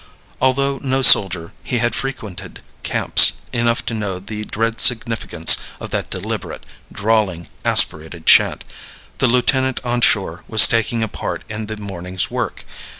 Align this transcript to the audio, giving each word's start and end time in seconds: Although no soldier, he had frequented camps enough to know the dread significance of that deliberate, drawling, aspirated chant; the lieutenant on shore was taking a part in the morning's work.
Although 0.41 0.79
no 0.81 1.03
soldier, 1.03 1.53
he 1.63 1.77
had 1.77 1.93
frequented 1.93 2.63
camps 2.81 3.33
enough 3.53 3.85
to 3.85 3.93
know 3.93 4.17
the 4.17 4.43
dread 4.45 4.81
significance 4.81 5.57
of 5.79 5.91
that 5.91 6.09
deliberate, 6.09 6.65
drawling, 6.91 7.47
aspirated 7.63 8.25
chant; 8.25 8.63
the 9.19 9.27
lieutenant 9.27 9.79
on 9.83 10.01
shore 10.01 10.43
was 10.47 10.67
taking 10.67 11.03
a 11.03 11.07
part 11.07 11.43
in 11.49 11.67
the 11.67 11.77
morning's 11.77 12.31
work. 12.31 12.65